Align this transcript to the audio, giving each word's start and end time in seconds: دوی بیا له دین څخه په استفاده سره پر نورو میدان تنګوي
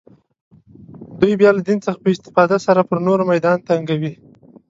دوی 1.19 1.33
بیا 1.39 1.49
له 1.57 1.61
دین 1.67 1.79
څخه 1.85 1.99
په 2.03 2.09
استفاده 2.15 2.57
سره 2.65 2.81
پر 2.89 2.97
نورو 3.07 3.23
میدان 3.31 3.57
تنګوي 3.69 4.11